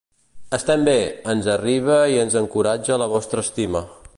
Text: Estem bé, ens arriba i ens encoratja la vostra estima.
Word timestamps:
Estem 0.57 0.85
bé, 0.87 0.95
ens 1.33 1.49
arriba 1.55 1.97
i 2.13 2.17
ens 2.23 2.39
encoratja 2.43 3.01
la 3.03 3.09
vostra 3.13 3.45
estima. 3.49 3.83